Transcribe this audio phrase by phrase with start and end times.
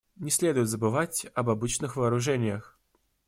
[0.15, 2.79] Не следует забывать об обычных вооружениях.